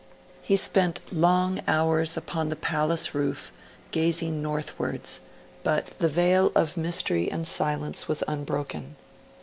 He 0.41 0.55
spent 0.55 0.99
long 1.11 1.61
hours 1.67 2.17
upon 2.17 2.49
the 2.49 2.55
palace 2.55 3.13
roof, 3.13 3.51
gazing 3.91 4.41
northwards; 4.41 5.19
but 5.61 5.95
the 5.99 6.09
veil 6.09 6.51
of 6.55 6.75
mystery 6.75 7.31
and 7.31 7.45
silence 7.47 8.07
was 8.07 8.23
unbroken. 8.27 8.95